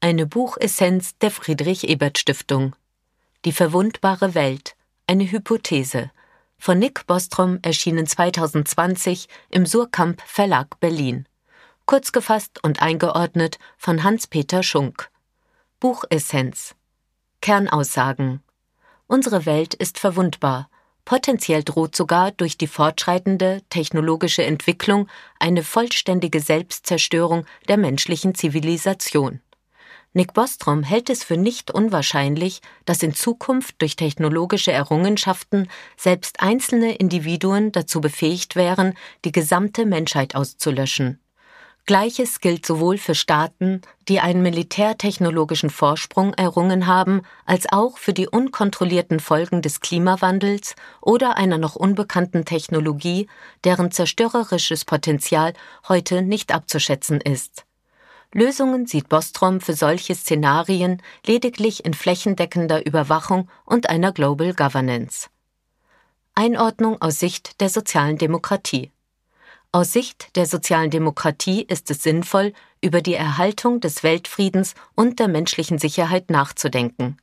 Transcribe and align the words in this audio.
Eine 0.00 0.26
Buchessenz 0.26 1.16
der 1.18 1.30
Friedrich 1.30 1.88
Ebert 1.88 2.18
Stiftung. 2.18 2.74
Die 3.44 3.52
verwundbare 3.52 4.34
Welt. 4.34 4.74
Eine 5.06 5.30
Hypothese. 5.30 6.10
Von 6.58 6.78
Nick 6.78 7.06
Bostrom 7.06 7.58
erschienen 7.62 8.06
2020 8.06 9.28
im 9.50 9.66
Surkamp 9.66 10.20
Verlag 10.26 10.80
Berlin. 10.80 11.26
Kurz 11.86 12.12
gefasst 12.12 12.62
und 12.62 12.82
eingeordnet 12.82 13.58
von 13.78 14.02
Hans-Peter 14.02 14.62
Schunk. 14.62 15.10
Buchessenz. 15.80 16.74
Kernaussagen. 17.40 18.42
Unsere 19.06 19.46
Welt 19.46 19.74
ist 19.74 19.98
verwundbar. 19.98 20.68
Potenziell 21.04 21.64
droht 21.64 21.96
sogar 21.96 22.30
durch 22.32 22.56
die 22.56 22.66
fortschreitende 22.66 23.62
technologische 23.70 24.44
Entwicklung 24.44 25.08
eine 25.38 25.62
vollständige 25.62 26.40
Selbstzerstörung 26.40 27.46
der 27.68 27.76
menschlichen 27.76 28.34
Zivilisation. 28.34 29.40
Nick 30.12 30.34
Bostrom 30.34 30.82
hält 30.82 31.08
es 31.08 31.22
für 31.22 31.36
nicht 31.36 31.70
unwahrscheinlich, 31.70 32.62
dass 32.84 33.02
in 33.02 33.14
Zukunft 33.14 33.80
durch 33.80 33.94
technologische 33.94 34.72
Errungenschaften 34.72 35.68
selbst 35.96 36.40
einzelne 36.40 36.96
Individuen 36.96 37.70
dazu 37.70 38.00
befähigt 38.00 38.56
wären, 38.56 38.94
die 39.24 39.30
gesamte 39.30 39.86
Menschheit 39.86 40.34
auszulöschen. 40.34 41.20
Gleiches 41.86 42.40
gilt 42.40 42.64
sowohl 42.64 42.98
für 42.98 43.14
Staaten, 43.14 43.80
die 44.08 44.20
einen 44.20 44.42
militärtechnologischen 44.42 45.70
Vorsprung 45.70 46.34
errungen 46.34 46.86
haben, 46.86 47.22
als 47.46 47.70
auch 47.72 47.98
für 47.98 48.12
die 48.12 48.28
unkontrollierten 48.28 49.18
Folgen 49.18 49.60
des 49.60 49.80
Klimawandels 49.80 50.76
oder 51.00 51.36
einer 51.36 51.58
noch 51.58 51.74
unbekannten 51.74 52.44
Technologie, 52.44 53.28
deren 53.64 53.90
zerstörerisches 53.90 54.84
Potenzial 54.84 55.54
heute 55.88 56.22
nicht 56.22 56.54
abzuschätzen 56.54 57.20
ist. 57.20 57.64
Lösungen 58.32 58.86
sieht 58.86 59.08
Bostrom 59.08 59.60
für 59.60 59.74
solche 59.74 60.14
Szenarien 60.14 61.02
lediglich 61.26 61.84
in 61.84 61.94
flächendeckender 61.94 62.86
Überwachung 62.86 63.48
und 63.64 63.90
einer 63.90 64.12
Global 64.12 64.54
Governance. 64.54 65.28
Einordnung 66.36 67.02
aus 67.02 67.18
Sicht 67.18 67.60
der 67.60 67.68
sozialen 67.68 68.18
Demokratie. 68.18 68.92
Aus 69.72 69.92
Sicht 69.92 70.36
der 70.36 70.46
sozialen 70.46 70.90
Demokratie 70.90 71.62
ist 71.62 71.90
es 71.90 72.02
sinnvoll, 72.02 72.52
über 72.82 73.02
die 73.02 73.14
Erhaltung 73.14 73.80
des 73.80 74.02
Weltfriedens 74.02 74.74
und 74.94 75.18
der 75.20 75.28
menschlichen 75.28 75.78
Sicherheit 75.78 76.30
nachzudenken 76.30 77.16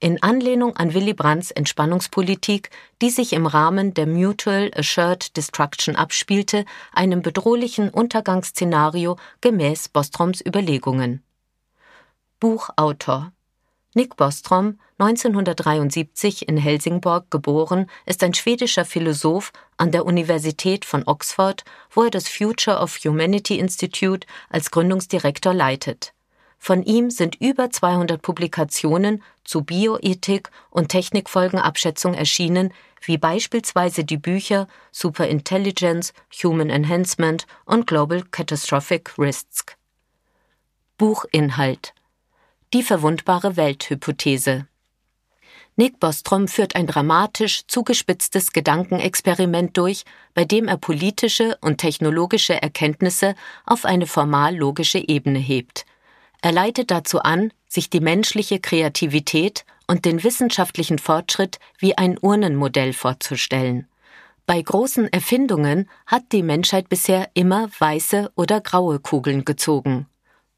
in 0.00 0.22
Anlehnung 0.22 0.76
an 0.76 0.94
Willy 0.94 1.12
Brandts 1.12 1.50
Entspannungspolitik, 1.50 2.70
die 3.02 3.10
sich 3.10 3.34
im 3.34 3.46
Rahmen 3.46 3.94
der 3.94 4.06
Mutual 4.06 4.70
Assured 4.74 5.36
Destruction 5.36 5.94
abspielte, 5.94 6.64
einem 6.92 7.22
bedrohlichen 7.22 7.90
Untergangsszenario 7.90 9.16
gemäß 9.42 9.90
Bostroms 9.90 10.44
Überlegungen. 10.44 11.22
Buchautor 12.40 13.32
Nick 13.92 14.16
Bostrom, 14.16 14.78
1973 14.98 16.46
in 16.46 16.56
Helsingborg 16.56 17.28
geboren, 17.28 17.90
ist 18.06 18.22
ein 18.22 18.34
schwedischer 18.34 18.84
Philosoph 18.84 19.52
an 19.78 19.90
der 19.90 20.06
Universität 20.06 20.84
von 20.84 21.02
Oxford, 21.06 21.64
wo 21.90 22.04
er 22.04 22.10
das 22.10 22.28
Future 22.28 22.78
of 22.78 22.96
Humanity 23.04 23.58
Institute 23.58 24.28
als 24.48 24.70
Gründungsdirektor 24.70 25.52
leitet. 25.52 26.12
Von 26.56 26.84
ihm 26.84 27.10
sind 27.10 27.40
über 27.40 27.70
200 27.70 28.22
Publikationen 28.22 29.24
zu 29.42 29.62
Bioethik 29.62 30.50
und 30.70 30.90
Technikfolgenabschätzung 30.90 32.14
erschienen, 32.14 32.72
wie 33.00 33.18
beispielsweise 33.18 34.04
die 34.04 34.18
Bücher 34.18 34.68
Superintelligence, 34.92 36.12
Human 36.44 36.70
Enhancement 36.70 37.46
und 37.64 37.88
Global 37.88 38.22
Catastrophic 38.30 39.18
Risks. 39.18 39.64
Buchinhalt 40.96 41.92
Die 42.72 42.82
verwundbare 42.82 43.56
Welthypothese 43.56 44.66
Nick 45.76 45.98
Bostrom 46.00 46.48
führt 46.48 46.76
ein 46.76 46.86
dramatisch 46.86 47.66
zugespitztes 47.66 48.52
Gedankenexperiment 48.52 49.76
durch, 49.76 50.04
bei 50.34 50.44
dem 50.44 50.68
er 50.68 50.76
politische 50.76 51.56
und 51.60 51.78
technologische 51.78 52.60
Erkenntnisse 52.60 53.34
auf 53.64 53.84
eine 53.84 54.06
formal 54.06 54.56
logische 54.56 54.98
Ebene 54.98 55.38
hebt– 55.38 55.86
er 56.42 56.52
leitet 56.52 56.90
dazu 56.90 57.20
an, 57.20 57.52
sich 57.68 57.90
die 57.90 58.00
menschliche 58.00 58.60
Kreativität 58.60 59.64
und 59.86 60.04
den 60.04 60.24
wissenschaftlichen 60.24 60.98
Fortschritt 60.98 61.58
wie 61.78 61.98
ein 61.98 62.18
Urnenmodell 62.18 62.92
vorzustellen. 62.92 63.86
Bei 64.46 64.60
großen 64.60 65.12
Erfindungen 65.12 65.88
hat 66.06 66.32
die 66.32 66.42
Menschheit 66.42 66.88
bisher 66.88 67.28
immer 67.34 67.68
weiße 67.78 68.32
oder 68.34 68.60
graue 68.60 68.98
Kugeln 68.98 69.44
gezogen. 69.44 70.06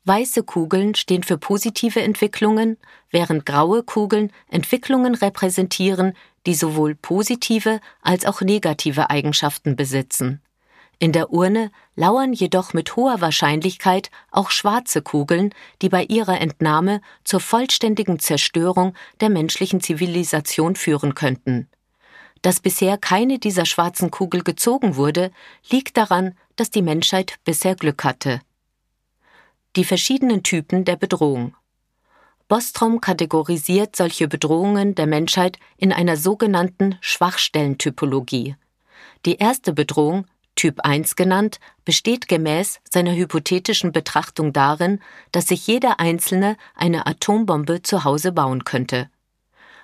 Weiße 0.05 0.43
Kugeln 0.43 0.97
stehen 0.97 1.23
für 1.23 1.39
positive 1.39 2.03
Entwicklungen, 2.03 2.77
während 3.11 3.47
graue 3.47 3.85
Kugeln 3.85 4.33
Entwicklungen 4.49 5.15
repräsentieren, 5.15 6.15
die 6.45 6.55
sowohl 6.55 6.97
positive 6.97 7.81
als 8.01 8.27
auch 8.27 8.41
negative 8.41 9.11
Eigenschaften 9.11 9.77
besitzen. 9.77 10.43
In 10.99 11.13
der 11.13 11.31
Urne 11.33 11.71
lauern 11.97 12.33
jedoch 12.33 12.75
mit 12.75 12.97
hoher 12.97 13.21
Wahrscheinlichkeit 13.21 14.11
auch 14.31 14.51
schwarze 14.51 15.03
Kugeln, 15.03 15.55
die 15.83 15.89
bei 15.89 16.05
ihrer 16.05 16.41
Entnahme 16.41 17.01
zur 17.25 17.41
vollständigen 17.41 18.19
Zerstörung 18.19 18.95
der 19.21 19.29
menschlichen 19.29 19.81
Zivilisation 19.81 20.77
führen 20.77 21.15
könnten. 21.15 21.69
Dass 22.41 22.61
bisher 22.61 22.99
keine 22.99 23.39
dieser 23.39 23.67
schwarzen 23.67 24.11
Kugel 24.11 24.43
gezogen 24.43 24.97
wurde, 24.97 25.31
liegt 25.71 25.97
daran, 25.97 26.35
dass 26.57 26.71
die 26.71 26.83
Menschheit 26.83 27.37
bisher 27.45 27.77
Glück 27.77 28.03
hatte. 28.05 28.41
Die 29.77 29.85
verschiedenen 29.85 30.43
Typen 30.43 30.85
der 30.85 30.97
Bedrohung. 30.97 31.55
Bostrom 32.49 33.01
kategorisiert 33.01 33.97
solche 33.97 34.29
Bedrohungen 34.29 34.95
der 34.95 35.07
Menschheit 35.07 35.59
in 35.77 35.93
einer 35.93 36.17
sogenannten 36.17 36.97
Schwachstellentypologie. 37.01 38.57
Die 39.25 39.37
erste 39.37 39.73
Bedrohung 39.73 40.27
Typ 40.55 40.81
1 40.85 41.17
genannt, 41.17 41.61
besteht 41.85 42.29
gemäß 42.29 42.81
seiner 42.89 43.15
hypothetischen 43.15 43.93
Betrachtung 43.93 44.53
darin, 44.53 45.01
dass 45.33 45.47
sich 45.47 45.67
jeder 45.67 45.99
Einzelne 45.99 46.57
eine 46.75 47.07
Atombombe 47.07 47.83
zu 47.83 48.05
Hause 48.05 48.33
bauen 48.33 48.65
könnte. 48.65 49.11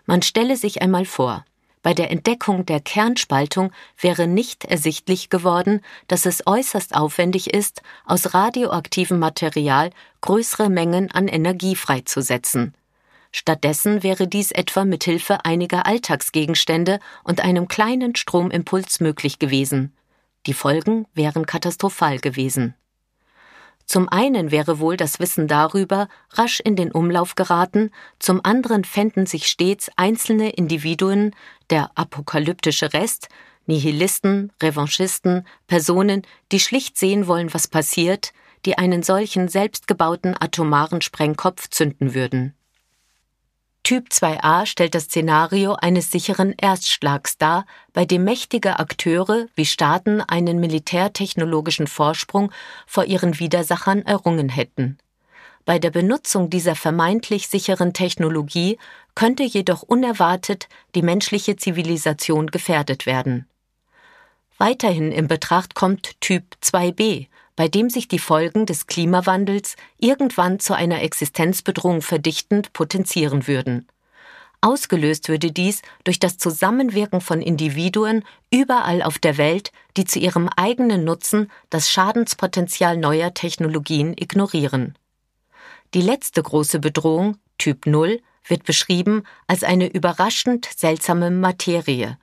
Man 0.06 0.22
stelle 0.22 0.56
sich 0.56 0.82
einmal 0.82 1.04
vor, 1.04 1.44
bei 1.88 1.94
der 1.94 2.10
Entdeckung 2.10 2.66
der 2.66 2.80
Kernspaltung 2.80 3.72
wäre 3.98 4.26
nicht 4.26 4.66
ersichtlich 4.66 5.30
geworden, 5.30 5.80
dass 6.06 6.26
es 6.26 6.46
äußerst 6.46 6.94
aufwendig 6.94 7.54
ist, 7.54 7.80
aus 8.04 8.34
radioaktivem 8.34 9.18
Material 9.18 9.88
größere 10.20 10.68
Mengen 10.68 11.10
an 11.10 11.28
Energie 11.28 11.76
freizusetzen. 11.76 12.74
Stattdessen 13.32 14.02
wäre 14.02 14.28
dies 14.28 14.52
etwa 14.52 14.84
mit 14.84 15.04
Hilfe 15.04 15.46
einiger 15.46 15.86
Alltagsgegenstände 15.86 17.00
und 17.24 17.40
einem 17.40 17.68
kleinen 17.68 18.14
Stromimpuls 18.16 19.00
möglich 19.00 19.38
gewesen. 19.38 19.96
Die 20.44 20.52
Folgen 20.52 21.06
wären 21.14 21.46
katastrophal 21.46 22.18
gewesen. 22.18 22.74
Zum 23.88 24.06
einen 24.10 24.50
wäre 24.50 24.80
wohl 24.80 24.98
das 24.98 25.18
Wissen 25.18 25.48
darüber 25.48 26.08
rasch 26.32 26.60
in 26.60 26.76
den 26.76 26.92
Umlauf 26.92 27.36
geraten, 27.36 27.90
zum 28.18 28.44
anderen 28.44 28.84
fänden 28.84 29.24
sich 29.24 29.46
stets 29.46 29.90
einzelne 29.96 30.50
Individuen, 30.50 31.34
der 31.70 31.90
apokalyptische 31.94 32.92
Rest, 32.92 33.28
Nihilisten, 33.64 34.52
Revanchisten, 34.62 35.46
Personen, 35.66 36.20
die 36.52 36.60
schlicht 36.60 36.98
sehen 36.98 37.26
wollen, 37.26 37.54
was 37.54 37.66
passiert, 37.66 38.34
die 38.66 38.76
einen 38.76 39.02
solchen 39.02 39.48
selbstgebauten 39.48 40.36
atomaren 40.38 41.00
Sprengkopf 41.00 41.70
zünden 41.70 42.12
würden. 42.12 42.57
Typ 43.82 44.08
2a 44.10 44.66
stellt 44.66 44.94
das 44.94 45.04
Szenario 45.04 45.74
eines 45.74 46.10
sicheren 46.10 46.52
Erstschlags 46.60 47.38
dar, 47.38 47.64
bei 47.92 48.04
dem 48.04 48.24
mächtige 48.24 48.78
Akteure 48.78 49.46
wie 49.54 49.64
Staaten 49.64 50.20
einen 50.20 50.60
militärtechnologischen 50.60 51.86
Vorsprung 51.86 52.52
vor 52.86 53.04
ihren 53.04 53.38
Widersachern 53.38 54.02
errungen 54.02 54.50
hätten. 54.50 54.98
Bei 55.64 55.78
der 55.78 55.90
Benutzung 55.90 56.50
dieser 56.50 56.74
vermeintlich 56.74 57.48
sicheren 57.48 57.92
Technologie 57.92 58.78
könnte 59.14 59.42
jedoch 59.42 59.82
unerwartet 59.82 60.68
die 60.94 61.02
menschliche 61.02 61.56
Zivilisation 61.56 62.46
gefährdet 62.46 63.04
werden. 63.04 63.46
Weiterhin 64.58 65.12
in 65.12 65.28
Betracht 65.28 65.74
kommt 65.74 66.20
Typ 66.20 66.44
2b, 66.62 67.28
bei 67.58 67.66
dem 67.66 67.90
sich 67.90 68.06
die 68.06 68.20
Folgen 68.20 68.66
des 68.66 68.86
Klimawandels 68.86 69.74
irgendwann 69.98 70.60
zu 70.60 70.74
einer 70.74 71.02
Existenzbedrohung 71.02 72.02
verdichtend 72.02 72.72
potenzieren 72.72 73.48
würden. 73.48 73.88
Ausgelöst 74.60 75.28
würde 75.28 75.50
dies 75.50 75.82
durch 76.04 76.20
das 76.20 76.38
Zusammenwirken 76.38 77.20
von 77.20 77.42
Individuen 77.42 78.24
überall 78.52 79.02
auf 79.02 79.18
der 79.18 79.38
Welt, 79.38 79.72
die 79.96 80.04
zu 80.04 80.20
ihrem 80.20 80.48
eigenen 80.56 81.02
Nutzen 81.02 81.50
das 81.68 81.90
Schadenspotenzial 81.90 82.96
neuer 82.96 83.34
Technologien 83.34 84.14
ignorieren. 84.16 84.96
Die 85.94 86.02
letzte 86.02 86.44
große 86.44 86.78
Bedrohung, 86.78 87.38
Typ 87.58 87.86
0, 87.86 88.20
wird 88.46 88.62
beschrieben 88.66 89.24
als 89.48 89.64
eine 89.64 89.88
überraschend 89.88 90.68
seltsame 90.76 91.32
Materie. 91.32 92.18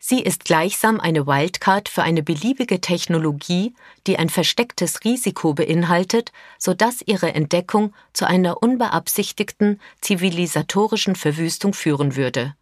Sie 0.00 0.20
ist 0.20 0.44
gleichsam 0.44 1.00
eine 1.00 1.26
Wildcard 1.26 1.88
für 1.88 2.02
eine 2.02 2.22
beliebige 2.22 2.80
Technologie, 2.80 3.74
die 4.06 4.18
ein 4.18 4.28
verstecktes 4.28 5.04
Risiko 5.04 5.54
beinhaltet, 5.54 6.32
sodass 6.56 7.02
ihre 7.04 7.34
Entdeckung 7.34 7.92
zu 8.12 8.26
einer 8.26 8.62
unbeabsichtigten 8.62 9.80
zivilisatorischen 10.00 11.16
Verwüstung 11.16 11.74
führen 11.74 12.14
würde. 12.14 12.54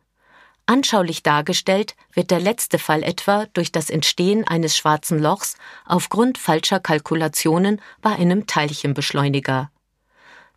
Anschaulich 0.64 1.22
dargestellt 1.22 1.94
wird 2.12 2.32
der 2.32 2.40
letzte 2.40 2.78
Fall 2.78 3.04
etwa 3.04 3.46
durch 3.52 3.70
das 3.70 3.88
Entstehen 3.88 4.44
eines 4.48 4.76
schwarzen 4.76 5.20
Lochs 5.20 5.56
aufgrund 5.84 6.38
falscher 6.38 6.80
Kalkulationen 6.80 7.80
bei 8.00 8.16
einem 8.16 8.48
Teilchenbeschleuniger. 8.48 9.70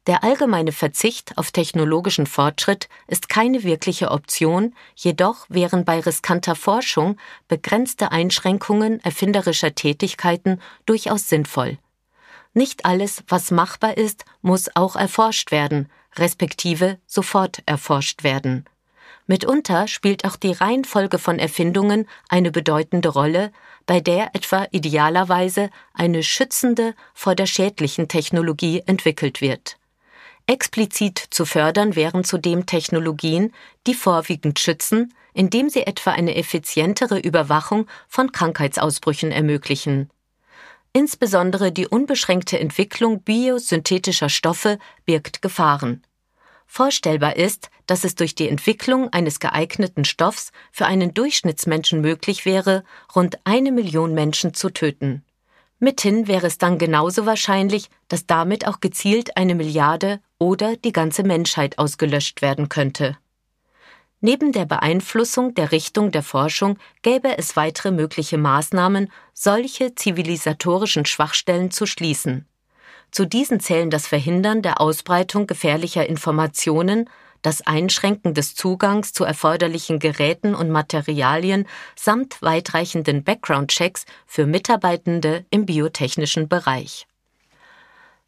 Der 0.09 0.23
allgemeine 0.23 0.71
Verzicht 0.71 1.38
auf 1.38 1.51
technologischen 1.51 2.25
Fortschritt 2.25 2.89
ist 3.06 3.29
keine 3.29 3.61
wirkliche 3.61 4.09
Option, 4.09 4.73
jedoch 4.95 5.45
wären 5.50 5.85
bei 5.85 6.00
riskanter 6.00 6.56
Forschung 6.56 7.17
begrenzte 7.47 8.11
Einschränkungen 8.11 9.00
erfinderischer 9.01 9.75
Tätigkeiten 9.75 10.59
durchaus 10.88 11.29
sinnvoll. 11.29 11.77
Nicht 12.56 12.85
alles, 12.85 13.23
was 13.27 13.51
machbar 13.51 13.97
ist, 13.97 14.25
muss 14.41 14.75
auch 14.75 14.95
erforscht 14.95 15.51
werden, 15.51 15.91
respektive 16.15 16.97
sofort 17.06 17.61
erforscht 17.67 18.23
werden. 18.23 18.65
Mitunter 19.27 19.88
spielt 19.88 20.25
auch 20.25 20.38
die 20.38 20.53
Reihenfolge 20.53 21.19
von 21.19 21.38
Erfindungen 21.38 22.07
eine 22.29 22.50
bedeutende 22.50 23.09
Rolle, 23.09 23.51
bei 23.85 24.00
der 24.00 24.33
etwa 24.33 24.65
idealerweise 24.71 25.69
eine 25.94 26.23
schützende 26.23 26.95
vor 27.13 27.35
der 27.35 27.45
schädlichen 27.45 28.07
Technologie 28.07 28.81
entwickelt 28.88 29.39
wird. 29.39 29.78
Explizit 30.49 31.27
zu 31.29 31.45
fördern 31.45 31.95
wären 31.95 32.23
zudem 32.23 32.65
Technologien, 32.65 33.53
die 33.85 33.93
vorwiegend 33.93 34.57
schützen, 34.57 35.13
indem 35.35 35.69
sie 35.69 35.85
etwa 35.85 36.09
eine 36.09 36.35
effizientere 36.35 37.19
Überwachung 37.19 37.85
von 38.07 38.31
Krankheitsausbrüchen 38.31 39.31
ermöglichen. 39.31 40.09
Insbesondere 40.91 41.71
die 41.71 41.85
unbeschränkte 41.85 42.59
Entwicklung 42.59 43.21
biosynthetischer 43.21 44.29
Stoffe 44.29 44.79
birgt 45.05 45.43
Gefahren. 45.43 46.01
Vorstellbar 46.65 47.35
ist, 47.35 47.69
dass 47.85 48.03
es 48.03 48.15
durch 48.15 48.33
die 48.33 48.49
Entwicklung 48.49 49.13
eines 49.13 49.39
geeigneten 49.39 50.03
Stoffs 50.03 50.51
für 50.71 50.87
einen 50.87 51.13
Durchschnittsmenschen 51.13 52.01
möglich 52.01 52.45
wäre, 52.45 52.83
rund 53.15 53.37
eine 53.43 53.71
Million 53.71 54.15
Menschen 54.15 54.55
zu 54.55 54.71
töten. 54.71 55.23
Mithin 55.79 56.27
wäre 56.27 56.47
es 56.47 56.57
dann 56.57 56.77
genauso 56.77 57.25
wahrscheinlich, 57.25 57.89
dass 58.09 58.25
damit 58.25 58.67
auch 58.67 58.81
gezielt 58.81 59.37
eine 59.37 59.55
Milliarde 59.55 60.19
oder 60.37 60.75
die 60.75 60.91
ganze 60.91 61.23
Menschheit 61.23 61.77
ausgelöscht 61.79 62.41
werden 62.41 62.67
könnte. 62.69 63.17
Neben 64.21 64.51
der 64.51 64.65
Beeinflussung 64.65 65.53
der 65.53 65.71
Richtung 65.71 66.11
der 66.11 66.23
Forschung 66.23 66.77
gäbe 67.01 67.37
es 67.37 67.55
weitere 67.55 67.91
mögliche 67.91 68.37
Maßnahmen, 68.37 69.09
solche 69.33 69.95
zivilisatorischen 69.95 71.05
Schwachstellen 71.05 71.71
zu 71.71 71.85
schließen. 71.85 72.45
Zu 73.11 73.25
diesen 73.25 73.61
zählen 73.61 73.89
das 73.89 74.07
Verhindern 74.07 74.61
der 74.61 74.81
Ausbreitung 74.81 75.47
gefährlicher 75.47 76.05
Informationen, 76.05 77.09
das 77.41 77.65
Einschränken 77.65 78.33
des 78.33 78.56
Zugangs 78.56 79.13
zu 79.13 79.24
erforderlichen 79.24 80.00
Geräten 80.00 80.56
und 80.56 80.69
Materialien 80.69 81.68
samt 81.95 82.41
weitreichenden 82.41 83.24
Background-Checks 83.24 84.06
für 84.25 84.45
Mitarbeitende 84.45 85.45
im 85.50 85.65
biotechnischen 85.65 86.47
Bereich. 86.47 87.07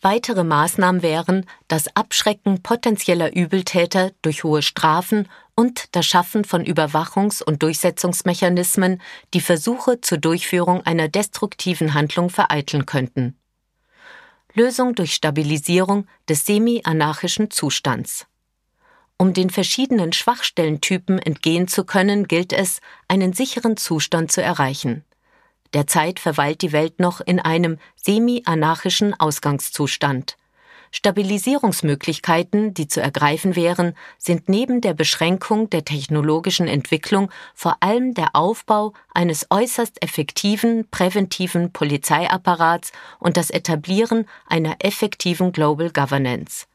Weitere 0.03 0.43
Maßnahmen 0.43 1.03
wären 1.03 1.45
das 1.67 1.95
Abschrecken 1.95 2.63
potenzieller 2.63 3.35
Übeltäter 3.35 4.11
durch 4.23 4.43
hohe 4.43 4.63
Strafen 4.63 5.29
und 5.53 5.95
das 5.95 6.07
Schaffen 6.07 6.43
von 6.43 6.65
Überwachungs- 6.65 7.43
und 7.43 7.61
Durchsetzungsmechanismen, 7.61 8.99
die 9.35 9.41
Versuche 9.41 10.01
zur 10.01 10.17
Durchführung 10.17 10.83
einer 10.87 11.07
destruktiven 11.07 11.93
Handlung 11.93 12.31
vereiteln 12.31 12.87
könnten. 12.87 13.37
Lösung 14.53 14.95
durch 14.95 15.13
Stabilisierung 15.13 16.07
des 16.27 16.47
semi-anarchischen 16.47 17.51
Zustands. 17.51 18.25
Um 19.21 19.35
den 19.35 19.51
verschiedenen 19.51 20.13
Schwachstellentypen 20.13 21.19
entgehen 21.19 21.67
zu 21.67 21.85
können, 21.85 22.27
gilt 22.27 22.51
es, 22.51 22.79
einen 23.07 23.33
sicheren 23.33 23.77
Zustand 23.77 24.31
zu 24.31 24.41
erreichen. 24.41 25.05
Derzeit 25.75 26.19
verweilt 26.19 26.63
die 26.63 26.71
Welt 26.71 26.99
noch 26.99 27.21
in 27.21 27.39
einem 27.39 27.77
semi-anarchischen 27.97 29.13
Ausgangszustand. 29.13 30.37
Stabilisierungsmöglichkeiten, 30.89 32.73
die 32.73 32.87
zu 32.87 32.99
ergreifen 32.99 33.55
wären, 33.55 33.93
sind 34.17 34.49
neben 34.49 34.81
der 34.81 34.95
Beschränkung 34.95 35.69
der 35.69 35.85
technologischen 35.85 36.67
Entwicklung 36.67 37.29
vor 37.53 37.77
allem 37.81 38.15
der 38.15 38.35
Aufbau 38.35 38.93
eines 39.13 39.45
äußerst 39.51 40.01
effektiven 40.01 40.89
präventiven 40.89 41.71
Polizeiapparats 41.71 42.91
und 43.19 43.37
das 43.37 43.51
Etablieren 43.51 44.27
einer 44.47 44.77
effektiven 44.79 45.51
Global 45.51 45.91
Governance. 45.91 46.65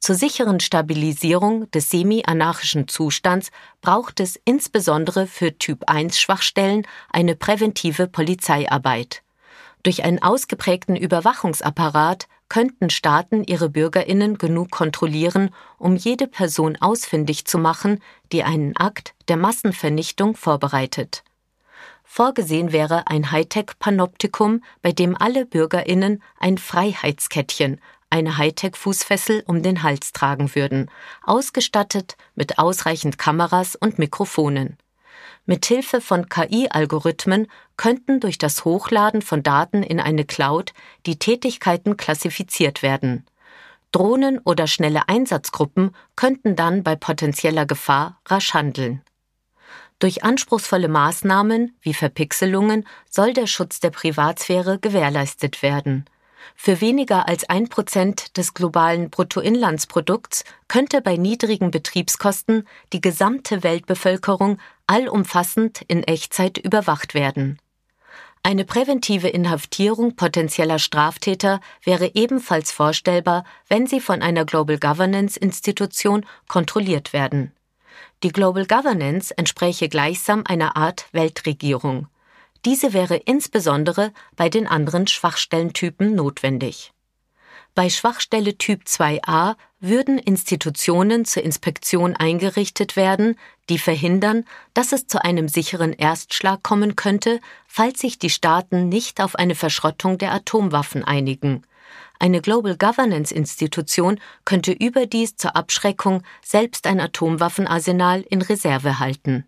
Zur 0.00 0.14
sicheren 0.14 0.60
Stabilisierung 0.60 1.70
des 1.70 1.90
semi-anarchischen 1.90 2.86
Zustands 2.86 3.50
braucht 3.80 4.20
es 4.20 4.38
insbesondere 4.44 5.26
für 5.26 5.58
Typ-1-Schwachstellen 5.58 6.86
eine 7.10 7.34
präventive 7.34 8.06
Polizeiarbeit. 8.06 9.22
Durch 9.82 10.04
einen 10.04 10.22
ausgeprägten 10.22 10.96
Überwachungsapparat 10.96 12.28
könnten 12.48 12.90
Staaten 12.90 13.44
ihre 13.44 13.68
Bürgerinnen 13.68 14.38
genug 14.38 14.70
kontrollieren, 14.70 15.50
um 15.78 15.96
jede 15.96 16.26
Person 16.26 16.76
ausfindig 16.80 17.44
zu 17.46 17.58
machen, 17.58 18.00
die 18.32 18.44
einen 18.44 18.76
Akt 18.76 19.14
der 19.28 19.36
Massenvernichtung 19.36 20.36
vorbereitet. 20.36 21.24
Vorgesehen 22.04 22.72
wäre 22.72 23.08
ein 23.08 23.32
Hightech-Panoptikum, 23.32 24.62
bei 24.80 24.92
dem 24.92 25.16
alle 25.16 25.44
Bürgerinnen 25.44 26.22
ein 26.38 26.56
Freiheitskettchen, 26.56 27.80
eine 28.10 28.38
Hightech-Fußfessel 28.38 29.42
um 29.46 29.62
den 29.62 29.82
Hals 29.82 30.12
tragen 30.12 30.54
würden, 30.54 30.90
ausgestattet 31.22 32.16
mit 32.34 32.58
ausreichend 32.58 33.18
Kameras 33.18 33.76
und 33.76 33.98
Mikrofonen. 33.98 34.76
Mithilfe 35.46 36.00
von 36.00 36.28
KI-Algorithmen 36.28 37.46
könnten 37.76 38.20
durch 38.20 38.38
das 38.38 38.64
Hochladen 38.64 39.22
von 39.22 39.42
Daten 39.42 39.82
in 39.82 40.00
eine 40.00 40.24
Cloud 40.24 40.72
die 41.06 41.18
Tätigkeiten 41.18 41.96
klassifiziert 41.96 42.82
werden. 42.82 43.24
Drohnen 43.92 44.40
oder 44.40 44.66
schnelle 44.66 45.08
Einsatzgruppen 45.08 45.94
könnten 46.16 46.56
dann 46.56 46.82
bei 46.82 46.96
potenzieller 46.96 47.64
Gefahr 47.64 48.20
rasch 48.26 48.54
handeln. 48.54 49.02
Durch 49.98 50.24
anspruchsvolle 50.24 50.88
Maßnahmen 50.88 51.76
wie 51.80 51.94
Verpixelungen 51.94 52.86
soll 53.08 53.32
der 53.32 53.46
Schutz 53.46 53.80
der 53.80 53.90
Privatsphäre 53.90 54.78
gewährleistet 54.78 55.62
werden. 55.62 56.04
Für 56.54 56.80
weniger 56.80 57.28
als 57.28 57.48
ein 57.48 57.68
Prozent 57.68 58.36
des 58.36 58.54
globalen 58.54 59.10
Bruttoinlandsprodukts 59.10 60.44
könnte 60.68 61.00
bei 61.00 61.16
niedrigen 61.16 61.70
Betriebskosten 61.70 62.66
die 62.92 63.00
gesamte 63.00 63.62
Weltbevölkerung 63.62 64.58
allumfassend 64.86 65.82
in 65.88 66.02
Echtzeit 66.04 66.58
überwacht 66.58 67.14
werden. 67.14 67.58
Eine 68.42 68.64
präventive 68.64 69.28
Inhaftierung 69.28 70.14
potenzieller 70.14 70.78
Straftäter 70.78 71.60
wäre 71.82 72.12
ebenfalls 72.14 72.70
vorstellbar, 72.70 73.44
wenn 73.66 73.88
sie 73.88 74.00
von 74.00 74.22
einer 74.22 74.44
Global 74.44 74.78
Governance 74.78 75.36
Institution 75.36 76.24
kontrolliert 76.46 77.12
werden. 77.12 77.50
Die 78.22 78.30
Global 78.30 78.64
Governance 78.64 79.36
entspräche 79.36 79.88
gleichsam 79.88 80.44
einer 80.46 80.76
Art 80.76 81.06
Weltregierung. 81.10 82.06
Diese 82.66 82.92
wäre 82.92 83.14
insbesondere 83.14 84.12
bei 84.34 84.48
den 84.48 84.66
anderen 84.66 85.06
Schwachstellentypen 85.06 86.16
notwendig. 86.16 86.92
Bei 87.76 87.88
Schwachstelle 87.88 88.58
Typ 88.58 88.82
2a 88.86 89.54
würden 89.78 90.18
Institutionen 90.18 91.24
zur 91.24 91.44
Inspektion 91.44 92.16
eingerichtet 92.16 92.96
werden, 92.96 93.38
die 93.68 93.78
verhindern, 93.78 94.44
dass 94.74 94.90
es 94.90 95.06
zu 95.06 95.22
einem 95.22 95.46
sicheren 95.46 95.92
Erstschlag 95.92 96.64
kommen 96.64 96.96
könnte, 96.96 97.38
falls 97.68 98.00
sich 98.00 98.18
die 98.18 98.30
Staaten 98.30 98.88
nicht 98.88 99.20
auf 99.20 99.36
eine 99.36 99.54
Verschrottung 99.54 100.18
der 100.18 100.32
Atomwaffen 100.32 101.04
einigen. 101.04 101.62
Eine 102.18 102.40
Global 102.40 102.76
Governance 102.76 103.32
Institution 103.32 104.18
könnte 104.44 104.72
überdies 104.72 105.36
zur 105.36 105.54
Abschreckung 105.54 106.24
selbst 106.42 106.88
ein 106.88 106.98
Atomwaffenarsenal 106.98 108.22
in 108.22 108.42
Reserve 108.42 108.98
halten. 108.98 109.46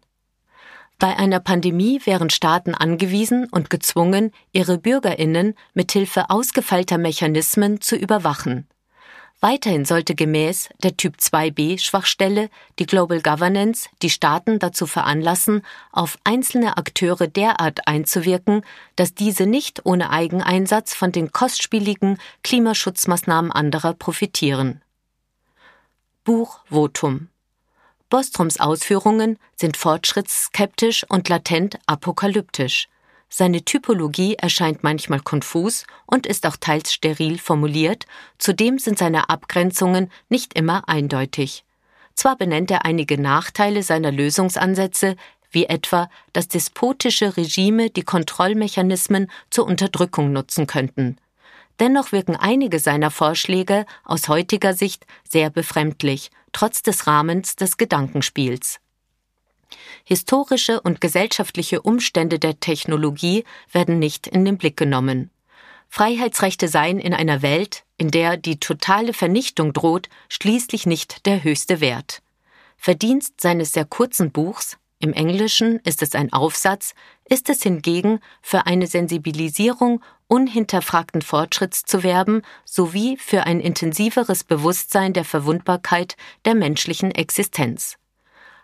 Bei 1.01 1.17
einer 1.17 1.39
Pandemie 1.39 2.01
wären 2.05 2.29
Staaten 2.29 2.75
angewiesen 2.75 3.47
und 3.53 3.71
gezwungen, 3.71 4.33
ihre 4.51 4.79
Bürgerinnen 4.79 5.55
mithilfe 5.73 6.29
ausgefeilter 6.29 6.99
Mechanismen 6.99 7.81
zu 7.81 7.95
überwachen. 7.95 8.67
Weiterhin 9.41 9.85
sollte 9.85 10.17
gemäß 10.17 10.69
der 10.83 10.97
Typ 10.97 11.19
2b 11.19 11.79
Schwachstelle 11.79 12.51
die 12.81 12.87
Global 12.87 13.23
Governance 13.23 13.89
die 14.03 14.11
Staaten 14.11 14.59
dazu 14.59 14.87
veranlassen, 14.87 15.63
auf 15.93 16.19
einzelne 16.25 16.77
Akteure 16.77 17.29
derart 17.29 17.87
einzuwirken, 17.87 18.63
dass 18.97 19.15
diese 19.15 19.47
nicht 19.47 19.87
ohne 19.87 20.11
Eigeneinsatz 20.11 20.95
von 20.95 21.13
den 21.13 21.31
kostspieligen 21.31 22.19
Klimaschutzmaßnahmen 22.43 23.53
anderer 23.53 23.95
profitieren. 23.95 24.83
Buch 26.25 26.59
Votum 26.69 27.29
Bostroms 28.11 28.59
Ausführungen 28.59 29.39
sind 29.57 29.77
fortschrittsskeptisch 29.77 31.05
und 31.09 31.29
latent 31.29 31.79
apokalyptisch. 31.87 32.89
Seine 33.29 33.63
Typologie 33.63 34.37
erscheint 34.37 34.83
manchmal 34.83 35.21
konfus 35.21 35.85
und 36.07 36.27
ist 36.27 36.47
auch 36.47 36.57
teils 36.57 36.95
steril 36.95 37.39
formuliert, 37.39 38.07
zudem 38.39 38.79
sind 38.79 38.99
seine 38.99 39.29
Abgrenzungen 39.29 40.11
nicht 40.31 40.55
immer 40.55 40.89
eindeutig. 40.89 41.65
Zwar 42.15 42.37
benennt 42.37 42.71
er 42.71 42.87
einige 42.87 43.21
Nachteile 43.21 43.83
seiner 43.83 44.11
Lösungsansätze, 44.11 45.17
wie 45.51 45.67
etwa, 45.67 46.11
dass 46.33 46.49
despotische 46.49 47.37
Regime 47.37 47.91
die 47.91 48.03
Kontrollmechanismen 48.03 49.31
zur 49.51 49.67
Unterdrückung 49.67 50.33
nutzen 50.33 50.67
könnten. 50.67 51.19
Dennoch 51.81 52.13
wirken 52.13 52.37
einige 52.37 52.81
seiner 52.81 53.11
Vorschläge 53.11 53.87
aus 54.05 54.29
heutiger 54.29 54.75
Sicht 54.75 55.07
sehr 55.29 55.51
befremdlich, 55.51 56.31
trotz 56.53 56.83
des 56.83 57.07
Rahmens 57.07 57.57
des 57.57 57.77
Gedankenspiels. 57.77 58.81
Historische 60.05 60.81
und 60.81 61.01
gesellschaftliche 61.01 61.83
Umstände 61.83 62.39
der 62.39 62.59
Technologie 62.59 63.45
werden 63.71 63.99
nicht 63.99 64.27
in 64.27 64.45
den 64.45 64.59
Blick 64.59 64.77
genommen. 64.77 65.31
Freiheitsrechte 65.89 66.69
seien 66.69 66.99
in 66.99 67.15
einer 67.15 67.43
Welt, 67.43 67.85
in 67.97 68.11
der 68.11 68.37
die 68.37 68.59
totale 68.61 69.13
Vernichtung 69.13 69.73
droht, 69.73 70.09
schließlich 70.29 70.87
nicht 70.87 71.27
der 71.27 71.45
höchste 71.45 71.81
Wert. 71.81 72.23
Verdienst 72.77 73.41
seines 73.41 73.73
sehr 73.73 73.85
kurzen 73.85 74.31
Buchs, 74.31 74.79
im 75.01 75.13
Englischen 75.13 75.79
ist 75.81 76.03
es 76.03 76.15
ein 76.15 76.33
Aufsatz, 76.33 76.95
ist 77.25 77.49
es 77.51 77.63
hingegen 77.63 78.21
für 78.43 78.67
eine 78.67 78.87
Sensibilisierung 78.87 80.03
unhinterfragten 80.29 81.23
Fortschritts 81.23 81.85
zu 81.85 82.03
werben 82.03 82.43
sowie 82.65 83.17
für 83.17 83.45
ein 83.45 83.61
intensiveres 83.61 84.45
Bewusstsein 84.45 85.13
der 85.13 85.25
Verwundbarkeit 85.25 86.17
der 86.45 86.55
menschlichen 86.55 87.11
Existenz. 87.11 87.97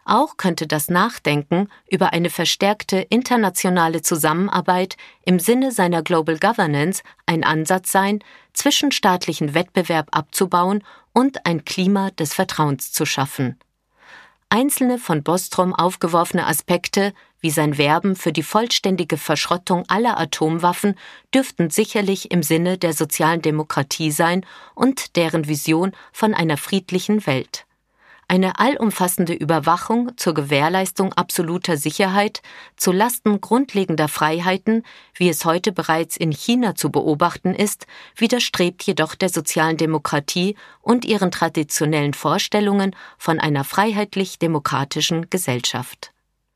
Auch 0.04 0.36
könnte 0.36 0.66
das 0.66 0.88
Nachdenken 0.90 1.68
über 1.90 2.12
eine 2.12 2.28
verstärkte 2.28 2.98
internationale 2.98 4.02
Zusammenarbeit 4.02 4.96
im 5.24 5.38
Sinne 5.38 5.72
seiner 5.72 6.02
Global 6.02 6.38
Governance 6.38 7.02
ein 7.24 7.42
Ansatz 7.42 7.90
sein, 7.90 8.18
zwischenstaatlichen 8.52 9.54
Wettbewerb 9.54 10.08
abzubauen 10.12 10.84
und 11.14 11.46
ein 11.46 11.64
Klima 11.64 12.10
des 12.10 12.34
Vertrauens 12.34 12.92
zu 12.92 13.06
schaffen. 13.06 13.58
Einzelne 14.50 14.98
von 14.98 15.22
Bostrom 15.22 15.74
aufgeworfene 15.74 16.46
Aspekte, 16.46 17.14
wie 17.44 17.50
sein 17.50 17.76
Werben 17.76 18.16
für 18.16 18.32
die 18.32 18.42
vollständige 18.42 19.18
Verschrottung 19.18 19.84
aller 19.88 20.18
Atomwaffen, 20.18 20.94
dürften 21.34 21.68
sicherlich 21.68 22.30
im 22.30 22.42
Sinne 22.42 22.78
der 22.78 22.94
sozialen 22.94 23.42
Demokratie 23.42 24.10
sein 24.10 24.46
und 24.74 25.16
deren 25.16 25.46
Vision 25.46 25.92
von 26.10 26.32
einer 26.32 26.56
friedlichen 26.56 27.26
Welt 27.26 27.66
eine 28.28 28.58
allumfassende 28.58 29.34
Überwachung 29.34 30.16
zur 30.16 30.32
Gewährleistung 30.34 31.12
absoluter 31.12 31.76
Sicherheit 31.76 32.40
zu 32.76 32.92
Lasten 32.92 33.40
grundlegender 33.40 34.08
Freiheiten, 34.08 34.82
wie 35.14 35.28
es 35.28 35.44
heute 35.44 35.72
bereits 35.72 36.16
in 36.16 36.32
China 36.32 36.74
zu 36.74 36.90
beobachten 36.90 37.54
ist, 37.54 37.86
widerstrebt 38.16 38.82
jedoch 38.84 39.14
der 39.14 39.28
sozialen 39.28 39.76
Demokratie 39.76 40.56
und 40.80 41.04
ihren 41.04 41.30
traditionellen 41.30 42.14
Vorstellungen 42.14 42.96
von 43.18 43.40
einer 43.40 43.64
freiheitlich-demokratischen 43.64 45.28
Gesellschaft. 45.28 46.13